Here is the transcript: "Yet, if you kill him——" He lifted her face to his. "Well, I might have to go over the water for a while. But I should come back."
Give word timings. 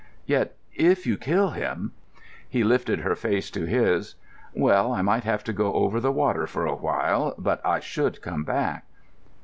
"Yet, 0.25 0.55
if 0.73 1.05
you 1.05 1.15
kill 1.15 1.51
him——" 1.51 1.91
He 2.49 2.63
lifted 2.63 3.01
her 3.01 3.15
face 3.15 3.51
to 3.51 3.65
his. 3.65 4.15
"Well, 4.51 4.91
I 4.91 5.03
might 5.03 5.25
have 5.25 5.43
to 5.43 5.53
go 5.53 5.75
over 5.75 5.99
the 5.99 6.11
water 6.11 6.47
for 6.47 6.65
a 6.65 6.73
while. 6.73 7.35
But 7.37 7.63
I 7.63 7.81
should 7.81 8.19
come 8.19 8.43
back." 8.43 8.85